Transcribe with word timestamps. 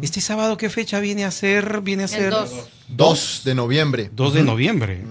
este 0.00 0.20
sábado, 0.20 0.56
¿qué 0.56 0.70
fecha 0.70 1.00
viene 1.00 1.24
a 1.24 1.30
ser? 1.30 1.80
Viene 1.82 2.04
a 2.04 2.08
ser 2.08 2.34
2 2.88 3.42
de 3.44 3.54
noviembre. 3.54 4.10
2 4.14 4.34
de 4.34 4.42
noviembre. 4.42 5.02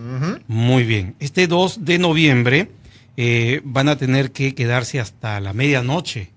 Muy 0.48 0.84
bien. 0.84 1.16
Este 1.20 1.48
2 1.48 1.85
de 1.85 1.99
noviembre 1.99 2.72
eh, 3.17 3.62
van 3.63 3.89
a 3.89 3.98
tener 3.98 4.31
que 4.31 4.55
quedarse 4.55 4.99
hasta 4.99 5.39
la 5.39 5.53
medianoche, 5.53 6.31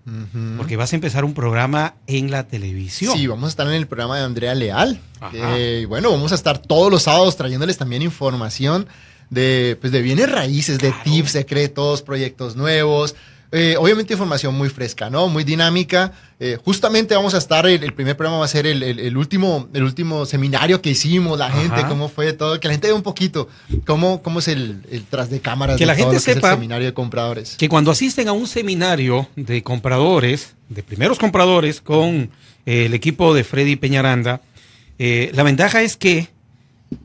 porque 0.56 0.76
vas 0.76 0.92
a 0.92 0.96
empezar 0.96 1.24
un 1.24 1.32
programa 1.32 1.94
en 2.06 2.30
la 2.30 2.46
televisión. 2.46 3.16
Sí, 3.16 3.26
vamos 3.26 3.46
a 3.46 3.48
estar 3.48 3.66
en 3.66 3.74
el 3.74 3.86
programa 3.86 4.18
de 4.18 4.24
Andrea 4.24 4.54
Leal. 4.54 5.00
Eh, 5.32 5.86
bueno, 5.88 6.10
vamos 6.10 6.32
a 6.32 6.34
estar 6.34 6.58
todos 6.58 6.90
los 6.90 7.04
sábados 7.04 7.36
trayéndoles 7.36 7.78
también 7.78 8.02
información 8.02 8.86
de, 9.30 9.78
pues, 9.80 9.92
de 9.92 10.02
bienes 10.02 10.30
raíces, 10.30 10.78
de 10.78 10.92
tips 11.04 11.30
secretos, 11.30 12.02
proyectos 12.02 12.56
nuevos. 12.56 13.14
Eh, 13.56 13.76
obviamente 13.78 14.12
información 14.14 14.52
muy 14.52 14.68
fresca, 14.68 15.10
¿no? 15.10 15.28
Muy 15.28 15.44
dinámica. 15.44 16.10
Eh, 16.40 16.58
justamente 16.64 17.14
vamos 17.14 17.34
a 17.34 17.38
estar, 17.38 17.64
el, 17.68 17.92
primer 17.92 18.16
programa 18.16 18.40
va 18.40 18.46
a 18.46 18.48
ser 18.48 18.66
el, 18.66 19.16
último, 19.16 19.68
el 19.72 19.84
último 19.84 20.27
seminario 20.27 20.82
que 20.82 20.90
hicimos, 20.90 21.38
la 21.38 21.52
gente, 21.52 21.84
cómo 21.86 22.08
fue 22.08 22.32
todo, 22.32 22.58
que 22.58 22.66
la 22.66 22.74
gente 22.74 22.88
vea 22.88 22.96
un 22.96 23.04
poquito 23.04 23.48
cómo, 23.86 24.22
cómo 24.24 24.40
es 24.40 24.48
el, 24.48 24.82
tras 25.08 25.30
de 25.30 25.38
cámaras 25.38 25.77
que 25.77 25.84
de 25.84 25.86
la 25.86 25.94
gente 25.94 26.19
sepa 26.19 26.48
el 26.48 26.55
seminario 26.56 26.84
de 26.84 26.94
compradores. 26.94 27.55
Que 27.55 27.69
cuando 27.69 27.92
asisten 27.92 28.27
a 28.27 28.32
un 28.32 28.48
seminario 28.48 29.28
de 29.36 29.62
compradores, 29.62 30.56
de 30.69 30.82
primeros 30.82 31.20
compradores, 31.20 31.80
con 31.80 32.30
eh, 32.66 32.86
el 32.86 32.94
equipo 32.94 33.34
de 33.34 33.44
Freddy 33.44 33.77
Peñaranda, 33.77 34.41
la 34.98 35.42
ventaja 35.44 35.80
es 35.82 35.97
que 35.97 36.28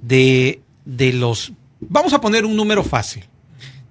de, 0.02 0.62
de 0.86 1.14
los, 1.14 1.52
vamos 1.80 2.14
a 2.14 2.22
poner 2.22 2.44
un 2.44 2.56
número 2.56 2.84
fácil, 2.84 3.26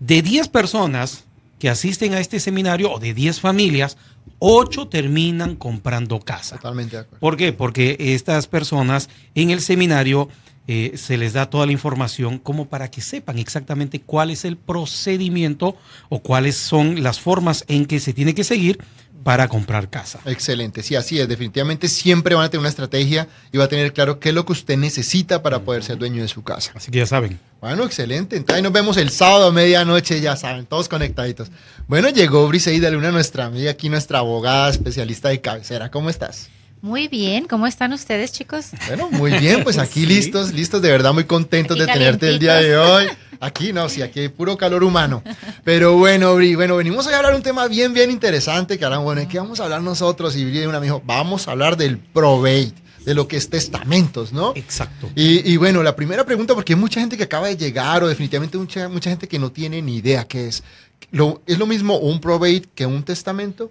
de 0.01 0.23
10 0.23 0.49
personas 0.49 1.28
que 1.59 1.69
asisten 1.69 2.15
a 2.15 2.21
este 2.21 2.41
seminario 2.41 2.93
o 2.93 2.99
de 2.99 3.15
10 3.15 3.41
familias, 3.41 3.97
8 4.39 4.89
terminan 4.89 5.57
comprando 5.57 6.21
casa. 6.21 6.57
Totalmente 6.57 6.97
de 6.97 7.03
acuerdo. 7.03 7.21
¿Por 7.21 7.37
qué? 7.37 7.53
Porque 7.53 7.97
estas 7.99 8.47
personas 8.47 9.09
en 9.35 9.51
el 9.51 9.61
seminario 9.61 10.29
eh, 10.69 10.93
se 10.97 11.17
les 11.17 11.33
da 11.33 11.49
toda 11.49 11.65
la 11.65 11.73
información 11.73 12.39
como 12.39 12.69
para 12.69 12.91
que 12.91 13.01
sepan 13.01 13.39
exactamente 13.39 14.01
cuál 14.01 14.31
es 14.31 14.45
el 14.45 14.59
procedimiento 14.59 15.77
o 16.11 16.21
cuáles 16.21 16.57
son 16.57 17.03
las 17.03 17.19
formas 17.19 17.65
en 17.69 17.87
que 17.87 17.99
se 18.01 18.13
tiene 18.13 18.35
que 18.35 18.45
seguir 18.45 18.79
para 19.25 19.49
comprar 19.49 19.89
casa. 19.91 20.21
Excelente, 20.27 20.83
sí, 20.83 20.95
así 20.95 21.19
es. 21.19 21.27
Definitivamente 21.27 21.89
siempre 21.89 22.35
van 22.35 22.45
a 22.45 22.51
tener 22.51 22.61
una 22.61 22.69
estrategia 22.69 23.29
y 23.51 23.59
va 23.59 23.65
a 23.65 23.69
tener 23.69 23.93
claro 23.93 24.21
qué 24.21 24.29
es 24.29 24.35
lo 24.35 24.45
que 24.45 24.53
usted 24.53 24.77
necesita 24.77 25.43
para 25.43 25.61
poder 25.61 25.83
ser 25.83 25.99
dueño 25.99 26.23
de 26.23 26.29
su 26.29 26.43
casa. 26.45 26.73
Así 26.75 26.91
que 26.91 26.99
ya 26.99 27.07
saben. 27.07 27.41
Bueno, 27.61 27.85
excelente. 27.85 28.37
Entonces 28.37 28.63
nos 28.63 28.73
vemos 28.73 28.97
el 28.99 29.11
sábado 29.11 29.49
a 29.49 29.53
medianoche, 29.53 30.21
ya 30.21 30.37
saben, 30.37 30.67
todos 30.67 30.89
conectaditos. 30.89 31.51
Bueno, 31.89 32.11
llegó 32.11 32.47
Briseida 32.47 32.91
Luna, 32.91 33.11
nuestra 33.11 33.47
amiga 33.47 33.71
aquí, 33.71 33.89
nuestra 33.89 34.19
abogada 34.19 34.71
especialista 34.71 35.31
de 35.31 35.41
cabecera. 35.41 35.91
¿Cómo 35.91 36.11
estás? 36.11 36.51
Muy 36.81 37.09
bien, 37.09 37.47
¿cómo 37.47 37.67
están 37.67 37.93
ustedes, 37.93 38.33
chicos? 38.33 38.67
Bueno, 38.87 39.11
muy 39.11 39.33
bien, 39.33 39.65
pues 39.65 39.79
aquí 39.79 40.07
listos, 40.07 40.53
listos, 40.53 40.81
de 40.81 40.91
verdad 40.91 41.13
muy 41.13 41.25
contentos 41.25 41.77
de 41.77 41.87
tenerte 41.87 42.29
el 42.29 42.39
día 42.39 42.57
de 42.57 42.77
hoy. 42.77 43.07
Aquí 43.41 43.73
no, 43.73 43.89
sí, 43.89 44.03
aquí 44.03 44.21
hay 44.21 44.29
puro 44.29 44.57
calor 44.57 44.85
humano. 44.85 45.23
Pero 45.65 45.97
bueno, 45.97 46.35
Bri, 46.35 46.55
bueno, 46.55 46.77
venimos 46.77 47.07
a 47.07 47.17
hablar 47.17 47.35
un 47.35 47.43
tema 47.43 47.67
bien, 47.69 47.93
bien 47.93 48.11
interesante, 48.11 48.79
que 48.79 48.85
ahora, 48.85 48.99
bueno, 48.99 49.21
¿de 49.21 49.29
qué 49.29 49.39
vamos 49.39 49.61
a 49.61 49.65
hablar 49.65 49.83
nosotros? 49.83 50.37
Y 50.37 50.45
Bri 50.45 50.67
una 50.67 50.79
me 50.81 50.87
dijo, 50.87 51.03
vamos 51.05 51.49
a 51.49 51.53
hablar 51.53 51.77
del 51.77 51.99
probate, 51.99 52.75
de 53.05 53.15
lo 53.15 53.27
que 53.27 53.37
es 53.37 53.49
testamentos, 53.51 54.33
¿no? 54.33 54.53
Exacto. 54.55 55.09
Y, 55.15 55.57
bueno, 55.57 55.83
la 55.83 55.97
primera 55.97 56.25
pregunta, 56.25 56.55
porque 56.55 56.75
hay 56.75 56.79
mucha 56.79 57.01
gente 57.01 57.17
que 57.17 57.25
acaba 57.25 57.49
de 57.49 57.57
llegar 57.57 58.03
o 58.05 58.09
definitivamente 58.09 58.57
mucha, 58.57 58.89
mucha 58.89 59.11
gente 59.11 59.27
que 59.27 59.39
no 59.39 59.51
tiene 59.51 59.83
ni 59.83 59.97
idea 59.97 60.27
qué 60.27 60.49
es. 60.49 60.63
Lo, 61.11 61.43
¿Es 61.47 61.59
lo 61.59 61.67
mismo 61.67 61.97
un 61.99 62.21
probate 62.21 62.65
que 62.75 62.87
un 62.87 63.03
testamento? 63.03 63.71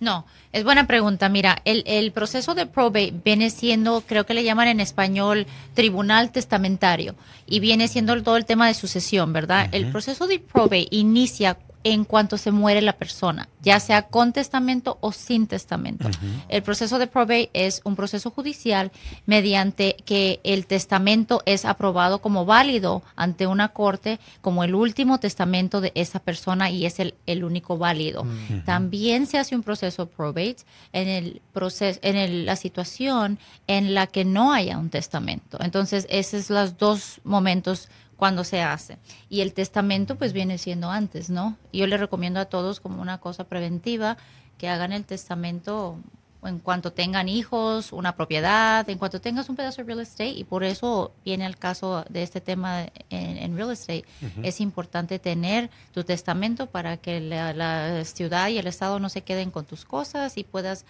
No, 0.00 0.26
es 0.52 0.64
buena 0.64 0.86
pregunta. 0.86 1.28
Mira, 1.28 1.60
el, 1.64 2.12
proceso 2.12 2.54
de 2.54 2.66
probate 2.66 3.12
viene 3.24 3.50
siendo, 3.50 4.02
creo 4.02 4.26
que 4.26 4.34
le 4.34 4.44
llaman 4.44 4.68
en 4.68 4.80
español, 4.80 5.46
tribunal 5.74 6.30
testamentario, 6.30 7.16
y 7.46 7.60
viene 7.60 7.88
siendo 7.88 8.20
todo 8.22 8.36
el 8.36 8.44
tema 8.44 8.68
de 8.68 8.74
sucesión, 8.74 9.32
¿verdad? 9.32 9.68
El 9.72 9.90
proceso 9.90 10.26
de 10.26 10.38
probate 10.38 10.86
inicia 10.90 11.58
en 11.84 12.04
cuanto 12.04 12.36
se 12.36 12.50
muere 12.50 12.82
la 12.82 12.94
persona, 12.94 13.48
ya 13.62 13.80
sea 13.80 14.02
con 14.02 14.32
testamento 14.32 14.98
o 15.00 15.12
sin 15.12 15.46
testamento. 15.46 16.08
El 16.48 16.62
proceso 16.62 16.98
de 16.98 17.06
probate 17.06 17.50
es 17.52 17.80
un 17.84 17.96
proceso 17.96 18.30
judicial 18.30 18.90
mediante 19.26 19.96
que 20.04 20.40
el 20.44 20.66
testamento 20.66 21.42
es 21.46 21.64
aprobado 21.64 22.20
como 22.20 22.44
válido 22.44 23.02
ante 23.16 23.46
una 23.46 23.68
corte 23.68 24.18
como 24.40 24.64
el 24.64 24.74
último 24.74 25.18
testamento 25.18 25.80
de 25.80 25.92
esa 25.94 26.18
persona 26.20 26.70
y 26.70 26.86
es 26.86 26.98
el, 27.00 27.14
el 27.26 27.44
único 27.44 27.78
válido. 27.78 28.26
También 28.64 29.26
se 29.26 29.38
hace 29.38 29.54
un 29.54 29.62
proceso 29.62 30.06
probate 30.06 30.58
en 30.92 31.08
el 31.08 31.42
proceso 31.52 31.98
en 32.02 32.44
la 32.44 32.56
situación 32.56 33.38
en 33.66 33.94
la 33.94 34.06
que 34.06 34.24
no 34.24 34.52
haya 34.52 34.78
un 34.78 34.90
testamento. 34.90 35.58
Entonces, 35.60 36.06
esos 36.10 36.46
son 36.46 36.56
los 36.56 36.78
dos 36.78 37.20
momentos 37.24 37.88
cuando 38.18 38.42
se 38.42 38.60
hace. 38.60 38.98
Y 39.30 39.40
el 39.40 39.54
testamento 39.54 40.16
pues 40.16 40.34
viene 40.34 40.58
siendo 40.58 40.90
antes, 40.90 41.30
¿no? 41.30 41.56
Yo 41.72 41.86
le 41.86 41.96
recomiendo 41.96 42.40
a 42.40 42.46
todos 42.46 42.80
como 42.80 43.00
una 43.00 43.18
cosa 43.18 43.44
preventiva 43.44 44.18
que 44.58 44.68
hagan 44.68 44.92
el 44.92 45.04
testamento 45.04 45.96
en 46.42 46.58
cuanto 46.58 46.92
tengan 46.92 47.28
hijos, 47.28 47.92
una 47.92 48.16
propiedad, 48.16 48.88
en 48.88 48.98
cuanto 48.98 49.20
tengas 49.20 49.48
un 49.48 49.56
pedazo 49.56 49.82
de 49.82 49.86
real 49.86 50.00
estate, 50.00 50.30
y 50.30 50.44
por 50.44 50.62
eso 50.62 51.12
viene 51.24 51.46
el 51.46 51.56
caso 51.56 52.04
de 52.08 52.22
este 52.22 52.40
tema 52.40 52.86
en, 53.10 53.56
real 53.56 53.70
estate, 53.70 54.04
es 54.42 54.60
importante 54.60 55.18
tener 55.18 55.70
tu 55.92 56.04
testamento 56.04 56.66
para 56.66 56.96
que 56.96 57.20
la, 57.20 57.52
la, 57.52 58.04
ciudad 58.04 58.48
y 58.48 58.58
el 58.58 58.66
Estado 58.66 59.00
no 59.00 59.08
se 59.08 59.22
queden 59.22 59.50
con 59.50 59.64
tus 59.64 59.84
cosas 59.84 60.38
y 60.38 60.44
puedas 60.44 60.84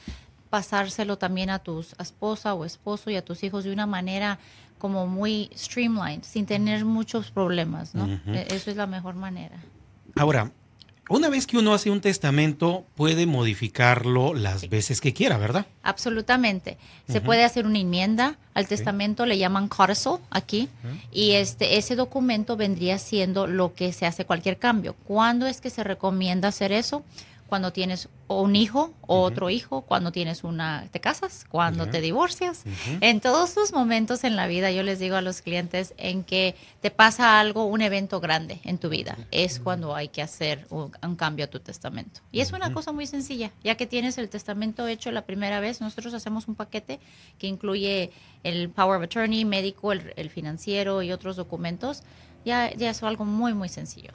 pasárselo 0.51 1.19
también 1.19 1.51
a 1.51 1.59
tu 1.59 1.85
esposa 1.99 2.55
o 2.55 2.65
esposo 2.65 3.11
y 3.11 3.17
a 3.17 3.25
tus 3.25 3.43
hijos 3.43 3.65
de 3.65 3.73
una 3.73 3.87
manera 3.87 4.39
como 4.79 5.07
muy 5.07 5.51
streamlined, 5.57 6.23
sin 6.23 6.47
tener 6.47 6.85
muchos 6.85 7.31
problemas, 7.31 7.95
¿no? 7.95 8.07
E-, 8.27 8.47
eso 8.51 8.71
es 8.71 8.77
la 8.77 8.87
mejor 8.87 9.15
manera. 9.15 9.57
Ahora, 10.17 10.51
una 11.09 11.31
vez 11.31 11.47
que 11.47 11.57
uno 11.57 11.73
hace 11.73 11.91
un 11.91 12.03
testamento, 12.03 12.85
puede 12.95 13.27
modificarlo 13.27 14.35
las 14.35 14.69
veces 14.69 15.01
que 15.01 15.15
quiera, 15.15 15.39
¿verdad? 15.39 15.65
Absolutamente. 15.83 16.77
Se 17.09 17.23
puede 17.23 17.45
hacer 17.45 17.65
una 17.65 17.79
enmienda 17.79 18.37
al 18.53 18.69
testamento, 18.69 19.25
le 19.25 19.39
llaman 19.39 19.69
codicil 19.69 20.19
aquí, 20.31 20.69
y 21.11 21.33
este 21.33 21.79
ese 21.79 21.97
documento 21.97 22.57
vendría 22.57 22.99
siendo 22.99 23.47
lo 23.47 23.73
que 23.73 23.93
se 23.95 24.05
hace 24.05 24.27
cualquier 24.27 24.59
cambio. 24.59 24.95
¿Cuándo 25.05 25.47
es 25.47 25.63
que 25.63 25.71
se 25.71 25.83
recomienda 25.83 26.49
hacer 26.49 26.73
eso? 26.73 27.03
Cuando 27.49 27.73
tienes 27.73 28.09
un 28.29 28.55
hijo 28.57 28.93
o 29.01 29.23
otro 29.23 29.49
hijo, 29.49 29.81
cuando 29.81 30.13
tienes 30.13 30.45
una, 30.45 30.87
te 30.91 31.01
casas, 31.01 31.47
cuando 31.49 31.89
te 31.89 32.03
divorcias. 32.03 32.65
En 33.01 33.21
todos 33.21 33.49
sus 33.51 33.73
momentos 33.73 34.23
en 34.25 34.37
la 34.37 34.47
vida, 34.47 34.71
yo 34.71 34.83
les 34.83 34.99
digo 34.99 35.17
a 35.17 35.23
los 35.23 35.41
clientes 35.41 35.95
en 35.97 36.25
que 36.25 36.55
te 36.83 36.91
pasa 36.91 37.41
algo, 37.41 37.65
un 37.65 37.81
evento 37.81 38.21
grande 38.21 38.61
en 38.65 38.77
tu 38.77 38.91
vida, 38.91 39.17
es 39.31 39.61
cuando 39.61 39.95
hay 39.95 40.09
que 40.09 40.21
hacer 40.21 40.67
un, 40.69 40.91
cambio 41.17 41.47
a 41.47 41.49
tu 41.49 41.59
testamento. 41.59 42.21
Y 42.31 42.41
es 42.41 42.53
una 42.53 42.73
cosa 42.73 42.93
muy 42.93 43.07
sencilla, 43.07 43.51
ya 43.65 43.77
que 43.77 43.87
tienes 43.87 44.19
el 44.19 44.29
testamento 44.29 44.87
hecho 44.87 45.11
la 45.11 45.23
primera 45.23 45.59
vez, 45.59 45.81
nosotros 45.81 46.13
hacemos 46.13 46.49
un 46.49 46.55
paquete 46.55 47.01
que 47.39 47.47
incluye 47.47 48.11
el 48.45 48.69
power 48.69 48.99
of 48.99 49.05
attorney, 49.05 49.47
médico, 49.47 49.93
el, 49.93 50.13
el 50.17 50.29
financiero 50.29 51.03
y 51.03 51.13
otros 51.13 51.37
documentos. 51.37 52.03
Ya, 52.45 52.73
ya 52.75 52.91
es 52.91 53.03
algo 53.03 53.25
muy, 53.25 53.55
muy 53.55 53.69
sencillo. 53.69 54.13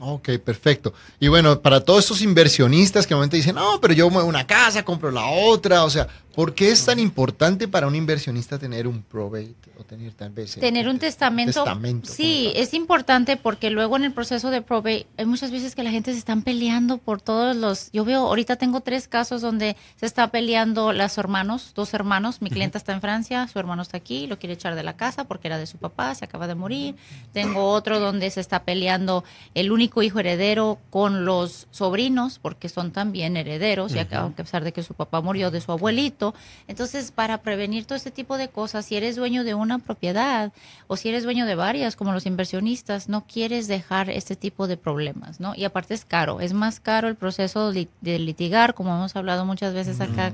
Ok, 0.00 0.30
perfecto. 0.44 0.94
Y 1.18 1.28
bueno, 1.28 1.60
para 1.60 1.80
todos 1.80 2.06
esos 2.06 2.22
inversionistas 2.22 3.06
que 3.06 3.12
normalmente 3.12 3.36
dicen, 3.36 3.54
no, 3.54 3.80
pero 3.80 3.92
yo 3.92 4.08
muevo 4.08 4.28
una 4.28 4.46
casa, 4.46 4.82
compro 4.82 5.10
la 5.10 5.26
otra, 5.26 5.84
o 5.84 5.90
sea, 5.90 6.08
¿Por 6.34 6.54
qué 6.54 6.70
es 6.70 6.84
tan 6.84 7.00
importante 7.00 7.66
para 7.66 7.88
un 7.88 7.96
inversionista 7.96 8.56
tener 8.58 8.86
un 8.86 9.02
probate 9.02 9.54
o 9.78 9.82
tener 9.82 10.12
tal 10.12 10.30
vez 10.30 10.54
tener 10.54 10.88
un 10.88 10.98
testamento? 11.00 11.64
sí, 12.04 12.52
es 12.54 12.72
importante 12.72 13.36
porque 13.36 13.70
luego 13.70 13.96
en 13.96 14.04
el 14.04 14.12
proceso 14.12 14.50
de 14.50 14.62
probate 14.62 15.06
hay 15.16 15.26
muchas 15.26 15.50
veces 15.50 15.74
que 15.74 15.82
la 15.82 15.90
gente 15.90 16.12
se 16.12 16.18
están 16.18 16.42
peleando 16.42 16.98
por 16.98 17.20
todos 17.20 17.56
los. 17.56 17.90
Yo 17.92 18.04
veo 18.04 18.20
ahorita 18.28 18.56
tengo 18.56 18.80
tres 18.80 19.08
casos 19.08 19.42
donde 19.42 19.76
se 19.96 20.06
está 20.06 20.28
peleando 20.28 20.92
los 20.92 21.18
hermanos, 21.18 21.72
dos 21.74 21.94
hermanos. 21.94 22.40
Mi 22.40 22.48
clienta 22.48 22.78
está 22.78 22.92
en 22.92 23.00
Francia, 23.00 23.48
su 23.48 23.58
hermano 23.58 23.82
está 23.82 23.96
aquí, 23.96 24.28
lo 24.28 24.38
quiere 24.38 24.54
echar 24.54 24.76
de 24.76 24.84
la 24.84 24.96
casa 24.96 25.24
porque 25.24 25.48
era 25.48 25.58
de 25.58 25.66
su 25.66 25.78
papá, 25.78 26.14
se 26.14 26.24
acaba 26.24 26.46
de 26.46 26.54
morir. 26.54 26.94
Tengo 27.32 27.70
otro 27.70 27.98
donde 27.98 28.30
se 28.30 28.40
está 28.40 28.62
peleando 28.62 29.24
el 29.54 29.72
único 29.72 29.89
único 29.90 30.02
hijo 30.04 30.20
heredero 30.20 30.78
con 30.90 31.24
los 31.24 31.66
sobrinos, 31.72 32.38
porque 32.38 32.68
son 32.68 32.92
también 32.92 33.36
herederos, 33.36 33.92
ya 33.92 34.06
que 34.06 34.14
a 34.14 34.28
pesar 34.28 34.62
de 34.62 34.72
que 34.72 34.84
su 34.84 34.94
papá 34.94 35.20
murió 35.20 35.50
de 35.50 35.60
su 35.60 35.72
abuelito. 35.72 36.32
Entonces, 36.68 37.10
para 37.10 37.38
prevenir 37.38 37.86
todo 37.86 37.96
este 37.96 38.12
tipo 38.12 38.38
de 38.38 38.48
cosas, 38.48 38.86
si 38.86 38.94
eres 38.94 39.16
dueño 39.16 39.42
de 39.42 39.54
una 39.54 39.80
propiedad 39.80 40.52
o 40.86 40.96
si 40.96 41.08
eres 41.08 41.24
dueño 41.24 41.44
de 41.44 41.56
varias, 41.56 41.96
como 41.96 42.12
los 42.12 42.24
inversionistas, 42.24 43.08
no 43.08 43.24
quieres 43.26 43.66
dejar 43.66 44.10
este 44.10 44.36
tipo 44.36 44.68
de 44.68 44.76
problemas, 44.76 45.40
¿no? 45.40 45.54
Y 45.56 45.64
aparte 45.64 45.94
es 45.94 46.04
caro, 46.04 46.40
es 46.40 46.52
más 46.52 46.78
caro 46.78 47.08
el 47.08 47.16
proceso 47.16 47.72
de 47.72 47.88
litigar, 48.18 48.74
como 48.74 48.94
hemos 48.94 49.16
hablado 49.16 49.44
muchas 49.44 49.74
veces 49.74 50.00
acá 50.00 50.32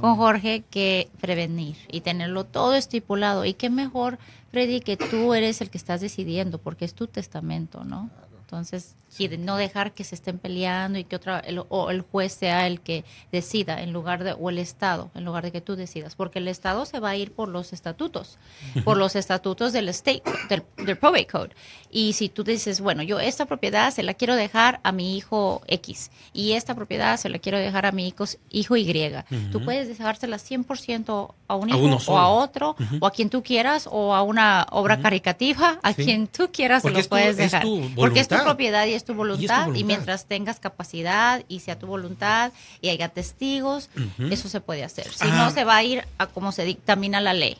con 0.00 0.14
Jorge, 0.14 0.62
que 0.70 1.08
prevenir 1.20 1.76
y 1.90 2.02
tenerlo 2.02 2.44
todo 2.44 2.74
estipulado. 2.74 3.44
Y 3.44 3.54
qué 3.54 3.68
mejor, 3.68 4.18
Freddy, 4.52 4.78
que 4.80 4.96
tú 4.96 5.34
eres 5.34 5.60
el 5.60 5.70
que 5.70 5.78
estás 5.78 6.00
decidiendo, 6.00 6.58
porque 6.58 6.84
es 6.84 6.94
tu 6.94 7.08
testamento, 7.08 7.82
¿no? 7.82 8.08
Entonces, 8.52 8.94
y 9.18 9.28
no 9.28 9.56
dejar 9.56 9.92
que 9.92 10.04
se 10.04 10.14
estén 10.14 10.38
peleando 10.38 10.98
y 10.98 11.04
que 11.04 11.16
otra 11.16 11.38
el, 11.40 11.62
o 11.68 11.90
el 11.90 12.00
juez 12.00 12.32
sea 12.32 12.66
el 12.66 12.80
que 12.80 13.04
decida 13.30 13.82
en 13.82 13.92
lugar 13.92 14.24
de 14.24 14.32
o 14.32 14.48
el 14.50 14.58
estado 14.58 15.10
en 15.14 15.24
lugar 15.24 15.44
de 15.44 15.52
que 15.52 15.60
tú 15.60 15.76
decidas 15.76 16.14
porque 16.14 16.38
el 16.38 16.48
estado 16.48 16.86
se 16.86 16.98
va 16.98 17.10
a 17.10 17.16
ir 17.16 17.32
por 17.32 17.48
los 17.48 17.72
estatutos 17.72 18.38
por 18.84 18.96
los 18.96 19.14
estatutos 19.14 19.72
del 19.72 19.88
state 19.90 20.22
del, 20.48 20.96
probate 20.96 21.26
code. 21.26 21.50
Y 21.90 22.14
si 22.14 22.28
tú 22.28 22.42
dices 22.42 22.80
bueno 22.80 23.02
yo 23.02 23.20
esta 23.20 23.44
propiedad 23.44 23.92
se 23.92 24.02
la 24.02 24.14
quiero 24.14 24.34
dejar 24.34 24.80
a 24.82 24.92
mi 24.92 25.16
hijo 25.16 25.62
X 25.66 26.10
y 26.32 26.52
esta 26.52 26.74
propiedad 26.74 27.16
se 27.18 27.28
la 27.28 27.38
quiero 27.38 27.58
dejar 27.58 27.84
a 27.86 27.92
mi 27.92 28.08
hijo, 28.08 28.24
hijo 28.50 28.76
Y 28.76 29.12
tú 29.50 29.62
puedes 29.62 29.88
dejársela 29.88 30.38
100% 30.38 31.34
a 31.48 31.54
un 31.54 31.68
hijo 31.68 32.12
o 32.12 32.18
a 32.18 32.28
otro 32.28 32.76
o 33.00 33.06
a 33.06 33.10
quien 33.10 33.28
tú 33.28 33.42
quieras 33.42 33.88
o 33.90 34.14
a 34.14 34.22
una 34.22 34.66
obra 34.70 35.00
caricativa 35.00 35.78
a 35.82 35.92
quien 35.92 36.26
tú 36.28 36.50
quieras 36.50 36.82
se 36.82 36.90
lo 36.90 37.02
puedes 37.04 37.36
dejar. 37.36 37.64
porque 37.94 38.20
es 38.20 38.28
tu 38.28 38.41
propiedad 38.42 38.86
y 38.86 38.94
es 38.94 39.04
tu 39.04 39.14
voluntad 39.14 39.74
y, 39.74 39.84
mientras 39.84 40.26
tengas 40.26 40.60
capacidad 40.60 41.44
y 41.48 41.60
sea 41.60 41.78
tu 41.78 41.86
voluntad 41.86 42.52
y 42.80 42.88
haya 42.88 43.08
testigos, 43.08 43.90
eso 44.30 44.48
se 44.48 44.60
puede 44.60 44.84
hacer. 44.84 45.12
Si 45.12 45.26
no, 45.28 45.50
se 45.50 45.64
va 45.64 45.76
a 45.76 45.82
ir 45.82 46.04
a 46.18 46.26
como 46.26 46.52
se 46.52 46.64
dictamina 46.64 47.20
la 47.20 47.34
ley. 47.34 47.58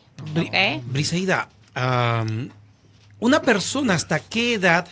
Briseida, 0.85 1.49
una 3.19 3.41
persona 3.41 3.93
hasta 3.93 4.19
qué 4.19 4.55
edad 4.55 4.87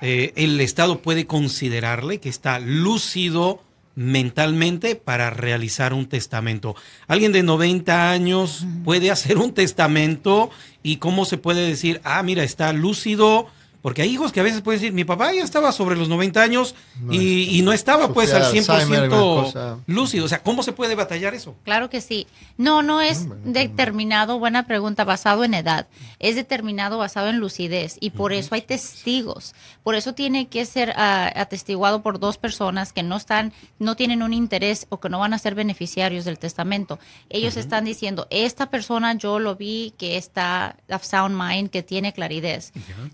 eh, 0.00 0.32
el 0.36 0.60
Estado 0.60 1.00
puede 1.02 1.26
considerarle 1.26 2.20
que 2.20 2.28
está 2.28 2.58
lúcido 2.60 3.62
mentalmente 3.98 4.94
para 4.94 5.30
realizar 5.30 5.92
un 5.92 6.06
testamento. 6.06 6.76
Alguien 7.08 7.32
de 7.32 7.42
90 7.42 8.12
años 8.12 8.64
puede 8.84 9.10
hacer 9.10 9.38
un 9.38 9.54
testamento 9.54 10.50
y 10.84 10.98
cómo 10.98 11.24
se 11.24 11.36
puede 11.36 11.66
decir, 11.66 12.00
ah, 12.04 12.22
mira, 12.22 12.44
está 12.44 12.72
lúcido, 12.72 13.48
porque 13.82 14.02
hay 14.02 14.10
hijos 14.10 14.32
que 14.32 14.40
a 14.40 14.42
veces 14.42 14.60
pueden 14.62 14.80
decir, 14.80 14.92
mi 14.92 15.04
papá 15.04 15.32
ya 15.32 15.44
estaba 15.44 15.70
sobre 15.72 15.96
los 15.96 16.08
90 16.08 16.42
años 16.42 16.74
y, 17.10 17.60
no 17.62 17.72
estaba 17.72 18.12
pues 18.12 18.32
al 18.32 18.44
100% 18.44 19.82
lúcido. 19.86 20.24
O 20.24 20.28
sea, 20.28 20.42
¿cómo 20.42 20.62
se 20.62 20.72
puede 20.72 20.94
batallar 20.94 21.34
eso? 21.34 21.54
Claro 21.64 21.90
que 21.90 22.00
sí. 22.00 22.26
No, 22.56 22.82
no 22.82 23.00
es 23.00 23.26
determinado, 23.44 24.38
buena 24.38 24.66
pregunta, 24.66 25.04
basado 25.04 25.44
en 25.44 25.54
edad. 25.54 25.86
Es 26.18 26.34
determinado 26.34 26.98
basado 26.98 27.28
en 27.28 27.38
lucidez 27.38 27.96
y 28.00 28.10
por 28.10 28.32
eso 28.32 28.54
hay 28.54 28.62
testigos. 28.62 29.54
Por 29.82 29.94
eso 29.94 30.14
tiene 30.14 30.48
que 30.48 30.64
ser 30.64 30.92
ah, 30.96 31.30
atestiguado 31.36 32.02
por 32.02 32.18
dos 32.18 32.38
personas 32.38 32.92
que 32.92 33.02
no 33.02 33.16
están, 33.16 33.52
no 33.78 33.96
tienen 33.96 34.22
un 34.22 34.32
interés 34.32 34.86
o 34.88 34.98
que 35.00 35.08
no 35.08 35.18
van 35.18 35.34
a 35.34 35.38
ser 35.38 35.54
beneficiarios 35.54 36.24
del 36.24 36.38
testamento. 36.38 36.98
Ellos 37.28 37.56
están 37.56 37.84
diciendo, 37.84 38.26
esta 38.30 38.70
persona 38.70 39.14
yo 39.14 39.38
lo 39.38 39.56
vi 39.56 39.94
que 39.98 40.16
está 40.16 40.76
of 40.90 41.04
sound 41.04 41.40
mind, 41.40 41.70
que 41.70 41.82
tiene 41.82 42.12
claridad. 42.12 42.38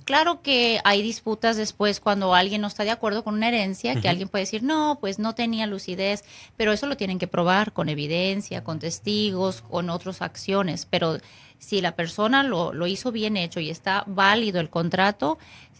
Claro 0.05 0.43
que 0.43 0.54
hay 0.85 1.03
disputas 1.03 1.56
después 1.56 2.01
cuando 2.01 2.35
alguien 2.35 2.61
no 2.61 2.67
está 2.67 2.85
de 2.85 2.91
acuerdo 2.91 3.25
con 3.25 3.35
una 3.35 3.49
herencia, 3.49 4.01
que 4.01 4.09
alguien 4.09 4.29
puede 4.29 4.45
decir, 4.45 4.62
no, 4.62 4.99
pues 5.01 5.19
no 5.19 5.35
tenía 5.35 5.67
lucidez, 5.67 6.25
pero 6.56 6.73
eso 6.73 6.87
lo 6.87 6.97
tienen 6.97 7.19
que 7.19 7.27
probar 7.27 7.73
con 7.73 7.89
evidencia, 7.89 8.65
con 8.65 8.79
testigos, 8.79 9.62
con 9.62 9.91
otras 9.91 10.23
acciones. 10.23 10.87
Pero 10.89 11.19
si 11.59 11.81
la 11.81 11.97
persona 11.97 12.43
lo, 12.43 12.73
lo 12.73 12.87
hizo 12.87 13.12
bien 13.12 13.37
hecho 13.37 13.61
y 13.61 13.71
está 13.71 14.05
válido 14.06 14.61
el 14.61 14.71
contrato, 14.71 15.39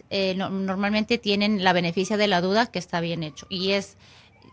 eh, 0.09 0.35
normalmente 0.35 1.17
tienen 1.17 1.63
la 1.63 1.73
beneficia 1.73 2.17
de 2.17 2.27
la 2.27 2.41
duda 2.41 2.67
que 2.67 2.79
está 2.79 2.99
bien 2.99 3.23
hecho. 3.23 3.47
Y 3.49 3.71
es 3.71 3.97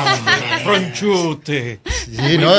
Franchute. 0.65 1.79
Sí, 2.05 2.39
no. 2.39 2.51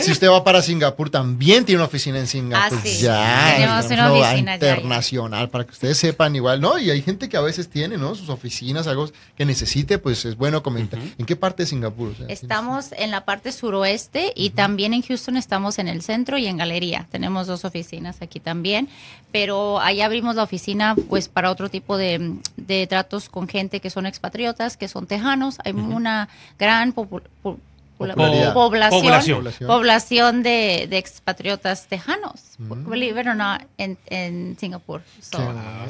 Si 0.00 0.12
usted 0.12 0.28
va 0.28 0.44
para 0.44 0.62
Singapur, 0.62 1.10
también 1.10 1.64
tiene 1.64 1.80
una 1.80 1.86
oficina 1.86 2.18
en 2.18 2.26
Singapur. 2.26 2.78
Ah, 2.78 2.82
sí. 2.82 2.98
Ya. 3.00 3.54
Tenemos 3.56 3.86
una 3.86 4.12
oficina 4.12 4.54
internacional, 4.54 5.50
para 5.50 5.64
que 5.64 5.72
ustedes 5.72 5.98
sepan 5.98 6.36
igual, 6.36 6.60
¿no? 6.60 6.78
Y 6.78 6.90
hay 6.90 7.02
gente 7.02 7.28
que 7.28 7.36
a 7.36 7.40
veces 7.40 7.68
tiene, 7.68 7.96
¿no? 7.96 8.14
Sus 8.14 8.28
oficinas, 8.28 8.86
algo 8.86 9.10
que 9.36 9.44
necesite, 9.44 9.98
pues 9.98 10.24
es 10.24 10.36
bueno 10.36 10.62
comentar. 10.62 11.00
¿En 11.18 11.26
qué 11.26 11.36
parte 11.36 11.62
de 11.62 11.68
Singapur? 11.68 12.14
estamos 12.28 12.90
en 12.92 13.10
la 13.10 13.24
parte 13.24 13.52
suroeste 13.52 14.32
y 14.34 14.50
también 14.50 14.94
en 14.94 15.02
Houston 15.02 15.36
estamos 15.36 15.78
en 15.78 15.88
el 15.88 16.02
centro 16.02 16.38
y 16.38 16.46
en 16.46 16.56
Galería. 16.56 17.06
Tenemos 17.10 17.46
dos 17.46 17.64
oficinas 17.64 18.22
aquí 18.22 18.40
también, 18.40 18.88
pero 19.32 19.80
ahí 19.80 20.00
abrimos 20.00 20.36
la 20.36 20.42
oficina, 20.42 20.94
pues, 21.08 21.28
para 21.28 21.50
otro 21.50 21.68
tipo 21.68 21.96
de 21.96 22.36
de 22.56 22.86
tratos 22.86 23.28
con 23.28 23.48
gente 23.48 23.80
que 23.80 23.90
son 23.90 24.06
expatriotas, 24.06 24.76
que 24.76 24.88
son 24.88 25.06
tejanos. 25.06 25.56
Hay 25.64 25.72
una 25.72 26.28
gran 26.58 26.92
populación 26.92 27.60
Popularidad. 27.98 28.52
población, 28.54 29.02
Población. 29.02 29.66
población. 29.68 30.42
de, 30.42 30.86
de 30.88 30.98
expatriotas 30.98 31.86
tejanos, 31.86 32.40
Mm. 32.58 32.88
believe 32.90 33.20
it 33.20 33.26
or 33.26 33.36
not, 33.36 33.62
en, 33.78 33.98
en 34.06 34.56
Singapur. 34.58 35.02
So, 35.20 35.38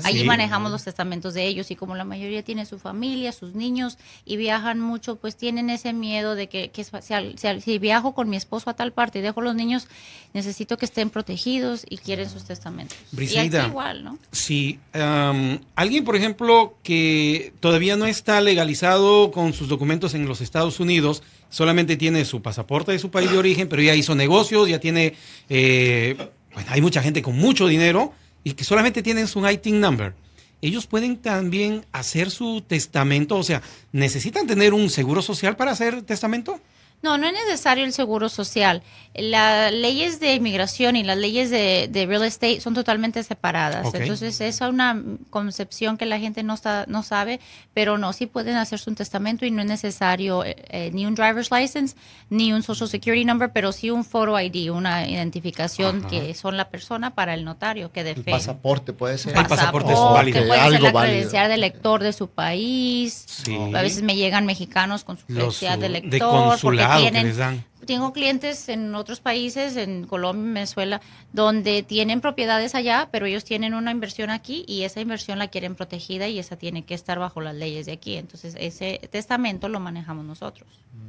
allí 0.05 0.21
Sí. 0.21 0.25
manejamos 0.25 0.71
los 0.73 0.83
testamentos 0.85 1.35
de 1.35 1.47
ellos 1.47 1.71
y 1.71 1.77
como 1.77 1.95
la 1.95 2.05
mayoría 2.05 2.43
tiene 2.43 2.67
su 2.67 2.79
familia, 2.79 3.31
sus 3.33 3.55
niños 3.55 3.99
y 4.25 4.37
viajan 4.37 4.81
mucho, 4.81 5.17
pues 5.17 5.37
tienen 5.37 5.71
ese 5.71 5.93
miedo 5.93 6.35
de 6.35 6.49
que, 6.49 6.71
que 6.71 6.83
si, 6.85 7.15
al- 7.15 7.39
si 7.39 7.47
al- 7.47 7.63
si 7.63 7.79
viajo 7.79 8.15
con 8.15 8.29
mi 8.29 8.37
esposo 8.37 8.71
a 8.71 8.75
tal 8.75 8.93
parte 8.93 9.19
y 9.21 9.23
dejo 9.23 9.41
los 9.43 9.55
niños, 9.55 9.87
necesito 10.35 10.77
que 10.77 10.87
estén 10.87 11.09
protegidos 11.11 11.85
y 11.89 11.99
quieren 11.99 12.29
sus 12.29 12.45
testamentos. 12.45 12.97
y 13.13 13.17
Briseida. 13.17 13.61
aquí 13.63 13.69
igual, 13.71 14.05
¿no? 14.05 14.19
Si 14.33 14.79
am, 14.93 15.61
alguien, 15.77 16.05
por 16.05 16.17
ejemplo, 16.17 16.75
que 16.83 17.53
todavía 17.61 17.97
no 17.97 18.07
está 18.07 18.41
legalizado 18.41 19.31
con 19.31 19.53
sus 19.53 19.69
documentos 19.69 20.15
en 20.15 20.27
los 20.27 20.41
Estados 20.41 20.81
Unidos, 20.81 21.23
solamente 21.49 21.97
tiene 21.97 22.25
su 22.25 22.43
pasaporte 22.43 22.93
de 22.93 22.99
su 22.99 23.11
país 23.11 23.31
de 23.31 23.39
origen, 23.39 23.69
pero 23.69 23.83
ya 23.83 23.95
hizo 23.95 24.15
negocios, 24.15 24.69
ya 24.69 24.81
tiene, 24.81 25.15
eh, 25.49 26.15
bueno, 26.53 26.69
hay 26.71 26.81
mucha 26.81 27.03
gente 27.03 27.23
con 27.23 27.37
mucho 27.37 27.67
dinero 27.67 28.13
y 28.45 28.53
que 28.53 28.65
solamente 28.65 29.03
tienen 29.03 29.27
su 29.29 29.47
ITIN 29.47 29.81
number. 29.81 30.15
Ellos 30.63 30.87
pueden 30.87 31.17
también 31.19 31.85
hacer 31.93 32.31
su 32.31 32.63
testamento, 32.67 33.37
o 33.37 33.43
sea, 33.43 33.63
necesitan 33.93 34.47
tener 34.47 34.73
un 34.73 34.89
seguro 34.89 35.21
social 35.23 35.57
para 35.57 35.73
hacer 35.73 36.03
testamento. 36.03 36.61
No, 37.03 37.19
no 37.19 37.27
es 37.27 37.33
necesario 37.33 37.85
el 37.85 37.93
seguro 37.93 38.29
social. 38.29 38.83
Las 39.15 39.73
leyes 39.73 40.21
de 40.21 40.35
inmigración 40.35 40.97
y 40.97 41.03
las 41.03 41.17
leyes 41.17 41.51
de, 41.51 41.89
de 41.91 42.05
real 42.07 42.25
estate 42.25 42.61
son 42.61 42.75
totalmente 42.75 43.23
separadas. 43.23 43.95
Entonces, 43.95 44.41
esa 44.41 44.67
es 44.67 44.73
una 44.73 45.03
concepción 45.31 45.97
que 45.97 46.05
la 46.05 46.19
gente 46.19 46.43
no, 46.43 46.55
está, 46.55 46.85
no 46.87 47.03
sabe, 47.03 47.41
pero 47.73 47.97
no, 47.97 48.13
sí 48.13 48.27
pueden 48.27 48.57
hacerse 48.57 48.91
un 48.91 48.97
testamento 48.97 49.47
y 49.47 49.51
no 49.51 49.63
es 49.63 49.69
necesario 49.69 50.45
eh, 50.45 50.57
eh, 50.69 50.91
ni 50.93 51.07
un 51.07 51.15
driver's 51.15 51.51
license, 51.51 51.97
ni 52.29 52.53
un 52.53 52.63
social 52.63 52.89
security 52.89 53.25
number, 53.25 53.51
pero 53.53 53.73
sí 53.73 53.91
un 53.91 54.05
photo 54.05 54.39
ID, 54.39 54.71
una 54.71 55.09
identificación 55.09 56.01
Ajá. 56.01 56.09
que 56.09 56.35
son 56.35 56.57
la 56.57 56.69
persona 56.69 57.15
para 57.15 57.35
el 57.35 57.45
notario 57.45 57.93
que 57.93 58.05
de 58.05 58.13
El 58.13 58.25
pasaporte 58.25 58.93
puede 58.93 59.17
ser. 59.19 59.37
El 59.37 59.47
pasaporte 59.47 59.93
es 59.93 59.99
válido. 59.99 60.47
Puede 60.47 60.61
ser 60.61 60.75
Algo 60.75 60.91
la 60.91 61.05
credencial 61.05 61.49
del 61.49 61.61
lector 61.61 62.03
de 62.03 62.13
su 62.13 62.29
país. 62.29 63.25
Sí. 63.27 63.57
A 63.75 63.83
veces 63.83 64.03
me 64.03 64.17
llegan 64.17 64.45
mexicanos 64.45 65.05
con 65.05 65.17
su 65.17 65.27
credencial 65.27 65.81
de 65.81 65.87
uh, 65.87 65.93
de 65.93 66.01
lector. 66.01 66.61
que 66.61 66.86
tienen, 66.95 67.25
les 67.25 67.37
dan. 67.37 67.63
Tengo 67.87 68.13
clientes 68.13 68.69
en 68.69 68.95
otros 68.95 69.21
países, 69.21 69.77
en 69.77 70.05
Colombia, 70.07 70.53
Venezuela, 70.55 71.01
donde 71.33 71.83
tienen 71.83 72.21
propiedades 72.21 72.75
allá, 72.75 73.09
pero 73.11 73.27
ellos 73.27 73.45
tienen 73.45 73.75
una 73.75 73.91
inversión 73.91 74.31
aquí 74.31 74.65
y 74.67 74.83
esa 74.83 75.01
inversión 75.01 75.39
la 75.39 75.49
quieren 75.49 75.75
protegida 75.75 76.29
y 76.29 76.39
esa 76.39 76.57
tiene 76.57 76.85
que 76.85 76.95
estar 76.95 77.19
bajo 77.19 77.41
las 77.41 77.55
leyes 77.55 77.87
de 77.87 77.93
aquí. 77.93 78.17
Entonces, 78.17 78.57
ese 78.59 79.01
testamento 79.11 79.69
lo 79.69 79.81
manejamos 79.81 80.25
nosotros. 80.25 80.69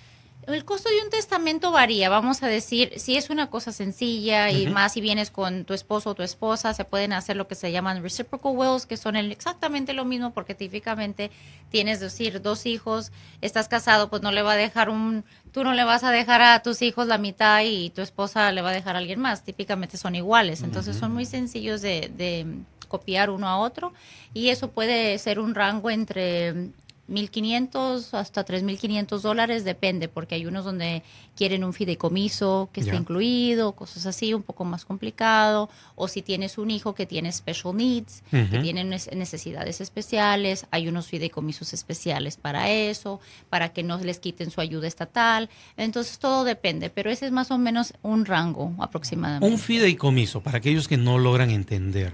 El 0.48 0.64
costo 0.64 0.88
de 0.88 1.02
un 1.04 1.10
testamento 1.10 1.72
varía, 1.74 2.08
vamos 2.08 2.42
a 2.42 2.48
decir, 2.48 2.94
si 2.96 3.18
es 3.18 3.30
una 3.30 3.50
cosa 3.50 3.74
sencilla 3.74 4.50
y 4.50 4.66
más 4.68 4.94
si 4.94 5.02
vienes 5.02 5.30
con 5.30 5.66
tu 5.66 5.74
esposo 5.74 6.12
o 6.12 6.16
tu 6.16 6.24
esposa, 6.24 6.74
se 6.74 6.86
pueden 6.86 7.12
hacer 7.12 7.36
lo 7.36 7.50
que 7.50 7.56
se 7.56 7.70
llaman 7.74 8.02
reciprocal 8.02 8.54
wills, 8.56 8.86
que 8.86 8.96
son 8.96 9.18
el- 9.18 9.34
exactamente 9.34 9.92
lo 9.92 10.06
mismo 10.06 10.32
porque 10.32 10.56
típicamente 10.56 11.32
tienes, 11.70 12.00
decir, 12.00 12.42
dos 12.42 12.66
hijos, 12.66 13.12
estás 13.42 13.68
casado, 13.68 14.10
pues 14.10 14.22
no 14.22 14.32
le 14.32 14.42
va 14.42 14.54
a 14.54 14.56
dejar 14.56 14.90
un, 14.90 15.26
tú 15.52 15.66
no 15.66 15.74
le 15.74 15.84
vas 15.84 16.06
a 16.06 16.12
dejar 16.12 16.42
a 16.42 16.62
tus 16.64 16.82
hijos 16.82 17.08
la 17.08 17.18
mitad 17.18 17.64
y 17.66 17.90
tu 17.90 18.02
esposa 18.02 18.50
le 18.54 18.62
va 18.62 18.70
a 18.70 18.74
dejar 18.74 18.96
a 18.96 19.00
alguien 19.00 19.20
más, 19.20 19.44
típicamente 19.44 19.98
son 19.98 20.16
iguales, 20.16 20.62
entonces 20.64 20.96
son 20.96 21.14
muy 21.14 21.26
sencillos 21.26 21.82
de, 21.82 22.10
de 22.16 22.46
copiar 22.88 23.32
uno 23.32 23.50
a 23.50 23.58
otro 23.60 23.92
y 24.34 24.48
eso 24.48 24.72
puede 24.72 25.18
ser 25.18 25.40
un 25.40 25.56
rango 25.56 25.90
entre 25.90 26.70
1.500 27.10 28.14
hasta 28.14 28.46
3.500 28.46 29.22
dólares, 29.22 29.64
depende, 29.64 30.08
porque 30.08 30.36
hay 30.36 30.46
unos 30.46 30.66
donde 30.66 31.04
quieren 31.36 31.64
un 31.64 31.74
fideicomiso 31.74 32.70
que 32.74 32.82
esté 32.82 32.94
Ya. 32.94 33.00
incluido, 33.00 33.74
cosas 33.74 34.06
así, 34.06 34.34
un 34.34 34.44
poco 34.44 34.66
más 34.66 34.86
complicado, 34.86 35.70
o 35.96 36.08
si 36.08 36.22
tienes 36.22 36.58
un 36.58 36.72
hijo 36.72 36.94
que 36.96 37.06
tiene 37.06 37.32
special 37.32 37.76
needs, 37.76 38.24
que 38.32 38.60
tiene 38.62 38.84
necesidades 38.84 39.82
especiales, 39.82 40.66
hay 40.72 40.88
unos 40.88 41.08
fideicomisos 41.08 41.74
especiales 41.74 42.38
para 42.38 42.70
eso, 42.70 43.20
para 43.50 43.70
que 43.70 43.84
no 43.84 43.98
les 44.00 44.20
quiten 44.20 44.52
su 44.52 44.62
ayuda 44.62 44.88
estatal, 44.88 45.50
entonces 45.78 46.20
todo 46.20 46.44
depende, 46.44 46.90
pero 46.90 47.10
ese 47.10 47.26
es 47.26 47.32
más 47.32 47.52
o 47.52 47.58
menos 47.58 47.94
un 48.04 48.26
rango 48.26 48.74
aproximadamente. 48.80 49.48
Un 49.48 49.60
fideicomiso, 49.60 50.42
para 50.42 50.58
aquellos 50.58 50.88
que 50.88 50.98
no 50.98 51.18
logran 51.18 51.52
entender. 51.52 52.14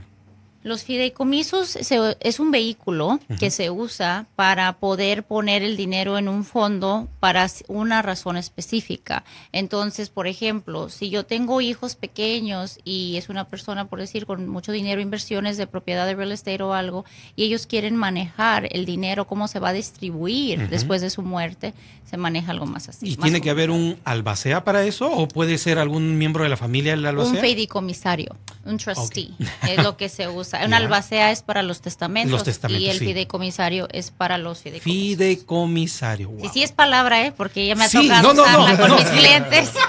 Los 0.64 0.84
fideicomisos 0.84 1.68
se- 1.70 2.18
es 2.20 2.40
un 2.40 2.52
vehículo 2.52 3.20
que 3.40 3.52
se 3.52 3.70
usa 3.70 4.26
para 4.36 4.74
poder 4.74 5.24
poner 5.24 5.62
el 5.64 5.76
dinero 5.78 6.18
en 6.18 6.28
un 6.30 6.44
fondo 6.46 7.08
para 7.20 7.48
una 7.68 8.02
razón 8.02 8.38
específica. 8.38 9.24
Entonces, 9.52 10.10
por 10.10 10.28
ejemplo, 10.28 10.90
si 10.90 11.10
yo 11.10 11.26
tengo 11.26 11.62
hijos 11.62 11.96
pequeños 11.96 12.80
y 12.84 13.18
es 13.18 13.30
una 13.30 13.48
persona, 13.48 13.86
por 13.90 14.00
decir, 14.00 14.26
con 14.26 14.48
mucho 14.48 14.72
dinero, 14.72 15.02
inversiones 15.02 15.58
de 15.58 15.68
propiedad 15.68 16.06
de 16.06 16.16
real 16.16 16.32
estate 16.32 16.64
o 16.64 16.74
algo, 16.74 17.06
y 17.36 17.44
ellos 17.44 17.68
quieren 17.68 17.96
manejar 17.96 18.68
el 18.72 18.86
dinero, 18.86 19.26
cómo 19.28 19.48
se 19.48 19.60
va 19.60 19.70
a 19.70 19.74
distribuir 19.74 20.70
después 20.70 21.02
de 21.02 21.10
su 21.10 21.22
muerte, 21.22 21.74
se 22.10 22.18
maneja 22.18 22.52
algo 22.52 22.66
más 22.66 22.90
así. 22.90 23.08
¿Y 23.08 23.18
más 23.18 23.24
tiene 23.24 23.42
que 23.42 23.50
haber 23.50 23.72
un 23.72 23.98
albacea 24.06 24.64
para 24.64 24.84
eso 24.86 25.12
o 25.12 25.28
puede 25.28 25.58
ser 25.58 25.80
algún 25.80 26.18
miembro 26.18 26.44
de 26.44 26.50
la 26.50 26.58
familia 26.58 26.94
el 26.94 27.00
Un 27.02 27.06
albacea? 27.08 27.42
fideicomisario, 27.42 28.36
un 28.66 28.78
trustee, 28.78 29.32
es 29.70 29.84
lo 29.84 29.98
que 29.98 30.10
se 30.10 30.28
usa. 30.30 30.53
Un 30.64 30.72
Ya. 30.72 30.78
albacea 30.78 31.32
es 31.32 31.42
para 31.44 31.64
los 31.64 31.82
testamentos, 31.82 32.32
Los 32.32 32.44
testamentos, 32.44 32.84
y 32.86 32.90
el 32.90 33.00
sí. 33.00 33.06
fideicomisario 33.06 33.88
es 33.92 34.12
para 34.12 34.38
los 34.38 34.60
fideicomisos. 34.60 34.84
Fideicomisario. 35.18 36.28
Sí, 36.30 36.36
wow. 36.36 36.52
sí 36.54 36.64
es 36.64 36.72
palabra, 36.72 37.26
¿eh? 37.26 37.32
Porque 37.36 37.66
ya 37.66 37.76
me 37.76 37.86
ha 37.86 37.90
Sí, 37.90 38.08
tocado 38.08 38.28
no, 38.30 38.34
no, 38.34 38.44
usarla 38.44 38.74
no, 38.74 38.78
con 38.88 38.96
mis 38.98 39.06
clientes. 39.10 39.72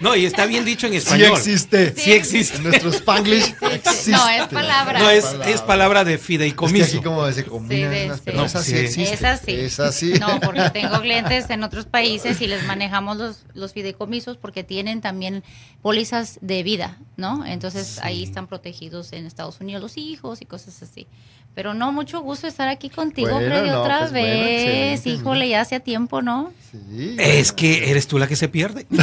No, 0.00 0.16
y 0.16 0.24
está 0.26 0.46
bien 0.46 0.64
dicho 0.64 0.86
en 0.86 0.92
Sí 0.92 0.98
español. 0.98 1.32
existe. 1.36 1.94
Sí 1.96 2.12
existe. 2.12 2.56
En 2.56 2.64
nuestro 2.64 2.90
Spanglish 2.90 3.54
existe. 3.72 4.10
No, 4.12 4.28
es 4.28 4.46
palabra. 4.48 4.98
No, 4.98 5.10
es, 5.10 5.24
Palabra. 5.24 5.50
es 5.50 5.60
palabra 5.62 6.04
de 6.04 6.14
Es 6.14 6.20
que 6.20 6.26
fideicomiso. 6.26 6.84
aquí 6.84 7.00
como 7.04 7.30
se 7.32 7.44
combinan 7.44 7.92
Sí, 7.92 7.98
sí. 8.00 8.20
personas, 8.24 8.54
No, 8.54 8.60
así 8.60 8.70
sí. 8.72 8.78
existe. 8.78 9.14
Es 9.14 9.24
así. 9.24 9.52
Es 9.52 9.80
así. 9.80 10.12
No, 10.14 10.40
porque 10.40 10.70
tengo 10.70 11.00
clientes 11.00 11.48
en 11.50 11.62
otros 11.62 11.86
países 11.86 12.40
y 12.40 12.46
les 12.46 12.64
manejamos 12.64 13.16
los, 13.16 13.38
los 13.54 13.72
fideicomisos 13.72 14.36
porque 14.36 14.64
tienen 14.64 15.00
también 15.00 15.42
pólizas 15.82 16.38
de 16.40 16.62
vida, 16.62 16.98
¿no? 17.16 17.44
Entonces 17.44 17.98
ahí 18.02 18.22
están 18.22 18.46
protegidos 18.46 19.12
en 19.12 19.26
Estados 19.26 19.60
Unidos 19.60 19.82
los 19.82 19.96
hijos 19.96 20.40
y 20.40 20.46
cosas 20.46 20.82
así. 20.82 21.06
Pero 21.54 21.74
no, 21.74 21.92
mucho 21.92 22.20
gusto 22.22 22.46
estar 22.46 22.68
aquí 22.68 22.88
contigo, 22.88 23.28
Bueno, 23.30 23.46
Freddy, 23.48 23.68
no, 23.68 23.82
otra 23.82 23.98
pues 24.00 24.12
bueno, 24.12 24.26
vez. 24.26 24.62
excelente, 25.00 25.10
Híjole, 25.10 25.48
ya 25.50 25.60
hacía 25.60 25.80
tiempo, 25.80 26.22
¿no? 26.22 26.50
Sí. 26.70 27.16
Es 27.18 27.52
que 27.52 27.90
eres 27.90 28.06
tú 28.08 28.18
la 28.18 28.26
que 28.26 28.36
se 28.36 28.48
pierde. 28.48 28.86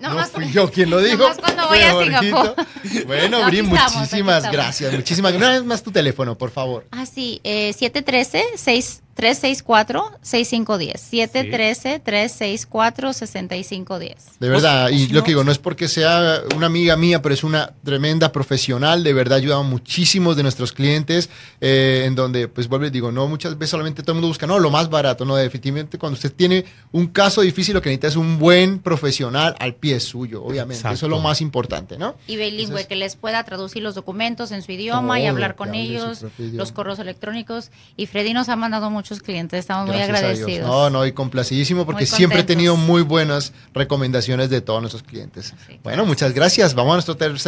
No 0.00 0.08
Nomás- 0.08 0.30
fui 0.32 0.50
yo 0.50 0.68
quien 0.68 0.90
lo 0.90 1.00
dijo. 1.00 1.24
cuando 1.38 1.68
voy 1.68 1.78
a 1.78 1.92
Singapur. 1.92 2.56
Bueno, 3.06 3.38
No, 3.38 3.46
Bri, 3.46 3.60
estamos, 3.60 3.94
muchísimas 3.96 4.50
gracias. 4.50 4.92
Muchísimas 4.92 5.32
Una 5.34 5.50
vez 5.50 5.64
más 5.64 5.80
tu 5.84 5.92
teléfono, 5.92 6.36
por 6.36 6.50
favor. 6.50 6.86
Ah, 6.90 7.06
sí, 7.06 7.40
eh, 7.44 7.72
713-6... 7.78 9.01
713-364-6510. 9.16 12.02
713-364-6510. 12.02 14.14
De 14.40 14.48
verdad, 14.48 14.88
y 14.90 15.08
lo 15.08 15.22
que 15.22 15.32
digo, 15.32 15.44
no 15.44 15.52
es 15.52 15.58
porque 15.58 15.88
sea 15.88 16.40
una 16.56 16.66
amiga 16.66 16.96
mía, 16.96 17.20
pero 17.22 17.34
es 17.34 17.44
una 17.44 17.72
tremenda 17.84 18.32
profesional. 18.32 19.04
De 19.04 19.12
verdad, 19.12 19.36
ayuda 19.38 19.56
a 19.56 19.62
muchísimos 19.62 20.36
de 20.36 20.42
nuestros 20.42 20.72
clientes, 20.72 21.30
eh, 21.60 22.04
en 22.06 22.14
donde, 22.14 22.48
pues 22.48 22.68
vuelvo 22.68 22.86
y 22.86 22.90
digo, 22.90 23.12
no 23.12 23.28
muchas 23.28 23.58
veces 23.58 23.70
solamente 23.70 24.02
todo 24.02 24.12
el 24.12 24.16
mundo 24.16 24.28
busca, 24.28 24.46
no, 24.46 24.58
lo 24.58 24.70
más 24.70 24.90
barato, 24.90 25.24
no, 25.24 25.36
definitivamente 25.36 25.98
cuando 25.98 26.14
usted 26.14 26.32
tiene 26.32 26.64
un 26.90 27.08
caso 27.08 27.42
difícil, 27.42 27.74
lo 27.74 27.82
que 27.82 27.90
necesita 27.90 28.08
es 28.08 28.16
un 28.16 28.38
buen 28.38 28.78
profesional 28.78 29.54
al 29.58 29.74
pie 29.74 30.00
suyo, 30.00 30.42
obviamente. 30.42 30.88
Eso 30.92 31.06
es 31.06 31.10
lo 31.10 31.20
más 31.20 31.40
importante, 31.40 31.98
¿no? 31.98 32.16
Y 32.26 32.36
bilingüe, 32.36 32.86
que 32.86 32.96
les 32.96 33.16
pueda 33.16 33.42
traducir 33.44 33.82
los 33.82 33.94
documentos 33.94 34.52
en 34.52 34.62
su 34.62 34.72
idioma 34.72 35.20
y 35.20 35.26
hablar 35.26 35.56
con 35.56 35.74
ellos, 35.74 36.24
los 36.38 36.72
correos 36.72 36.98
electrónicos. 36.98 37.70
Y 37.96 38.06
Freddy 38.06 38.32
nos 38.32 38.48
ha 38.48 38.56
mandado 38.56 38.90
muchos 39.02 39.20
clientes, 39.20 39.58
estamos 39.58 39.88
muy 39.88 40.00
agradecidos. 40.00 40.68
No, 40.68 40.88
no, 40.88 41.04
y 41.04 41.10
complacidísimo 41.10 41.84
porque 41.84 42.06
siempre 42.06 42.40
he 42.40 42.44
tenido 42.44 42.76
muy 42.76 43.02
buenas 43.02 43.52
recomendaciones 43.74 44.48
de 44.48 44.60
todos 44.60 44.80
nuestros 44.80 45.02
clientes. 45.02 45.54
bueno, 45.82 46.06
muchas 46.06 46.32
gracias. 46.32 46.74
Vamos 46.74 46.92
a 46.92 46.94
nuestro 46.94 47.16
tercer 47.16 47.40